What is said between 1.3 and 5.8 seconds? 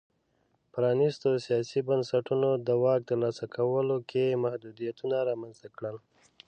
سیاسي بنسټونو د واک ترلاسه کولو کې محدودیتونه رامنځته